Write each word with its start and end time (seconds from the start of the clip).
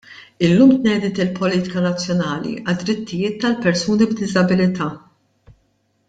Illum 0.45 0.69
tnediet 0.77 1.19
il-Politika 1.25 1.83
Nazzjonali 1.83 2.53
għad-Drittijiet 2.61 3.37
tal-Persuni 3.43 4.07
b'Diżabilità. 4.13 4.89